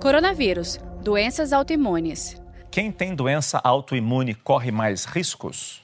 Coronavírus, 0.00 0.78
doenças 1.02 1.52
autoimunes. 1.52 2.40
Quem 2.70 2.90
tem 2.90 3.14
doença 3.14 3.60
autoimune 3.62 4.34
corre 4.34 4.70
mais 4.70 5.04
riscos? 5.04 5.82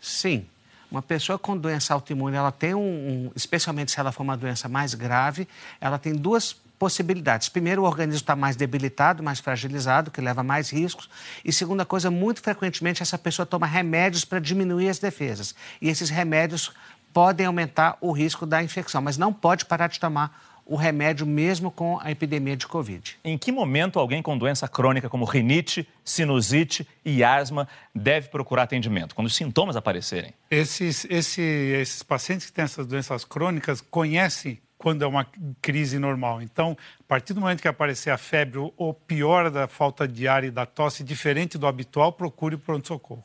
Sim. 0.00 0.44
Uma 0.90 1.00
pessoa 1.00 1.38
com 1.38 1.56
doença 1.56 1.94
autoimune, 1.94 2.36
ela 2.36 2.50
tem 2.50 2.74
um, 2.74 2.80
um, 2.80 3.30
especialmente 3.36 3.92
se 3.92 4.00
ela 4.00 4.10
for 4.10 4.24
uma 4.24 4.36
doença 4.36 4.68
mais 4.68 4.94
grave, 4.94 5.46
ela 5.80 5.96
tem 5.96 6.12
duas 6.12 6.56
possibilidades. 6.76 7.48
Primeiro, 7.48 7.82
o 7.82 7.84
organismo 7.84 8.22
está 8.22 8.34
mais 8.34 8.56
debilitado, 8.56 9.22
mais 9.22 9.38
fragilizado, 9.38 10.10
que 10.10 10.20
leva 10.20 10.42
mais 10.42 10.70
riscos. 10.70 11.08
E 11.44 11.52
segunda 11.52 11.84
coisa, 11.84 12.10
muito 12.10 12.42
frequentemente 12.42 13.00
essa 13.00 13.16
pessoa 13.16 13.46
toma 13.46 13.66
remédios 13.66 14.24
para 14.24 14.40
diminuir 14.40 14.88
as 14.88 14.98
defesas. 14.98 15.54
E 15.80 15.88
esses 15.88 16.10
remédios 16.10 16.72
podem 17.12 17.46
aumentar 17.46 17.96
o 18.00 18.12
risco 18.12 18.46
da 18.46 18.62
infecção, 18.62 19.02
mas 19.02 19.18
não 19.18 19.32
pode 19.32 19.64
parar 19.64 19.88
de 19.88 19.98
tomar 19.98 20.50
o 20.70 20.76
remédio 20.76 21.26
mesmo 21.26 21.68
com 21.68 21.98
a 22.00 22.12
epidemia 22.12 22.56
de 22.56 22.64
Covid. 22.64 23.18
Em 23.24 23.36
que 23.36 23.50
momento 23.50 23.98
alguém 23.98 24.22
com 24.22 24.38
doença 24.38 24.68
crônica 24.68 25.08
como 25.08 25.24
rinite, 25.24 25.88
sinusite 26.04 26.86
e 27.04 27.24
asma 27.24 27.66
deve 27.92 28.28
procurar 28.28 28.62
atendimento? 28.62 29.14
Quando 29.14 29.26
os 29.26 29.34
sintomas 29.34 29.74
aparecerem? 29.74 30.32
Esses, 30.48 31.04
esse, 31.10 31.42
esses 31.42 32.04
pacientes 32.04 32.46
que 32.46 32.52
têm 32.52 32.64
essas 32.64 32.86
doenças 32.86 33.24
crônicas 33.24 33.80
conhecem 33.80 34.60
quando 34.78 35.02
é 35.02 35.06
uma 35.06 35.26
crise 35.60 35.98
normal. 35.98 36.40
Então, 36.40 36.76
a 37.00 37.02
partir 37.02 37.34
do 37.34 37.40
momento 37.40 37.60
que 37.60 37.68
aparecer 37.68 38.10
a 38.10 38.16
febre 38.16 38.58
ou 38.76 38.94
pior 38.94 39.50
da 39.50 39.66
falta 39.66 40.06
de 40.06 40.26
ar 40.26 40.42
e 40.44 40.50
da 40.50 40.64
tosse 40.64 41.04
diferente 41.04 41.58
do 41.58 41.66
habitual, 41.66 42.12
procure 42.12 42.54
o 42.54 42.58
pronto-socorro. 42.58 43.24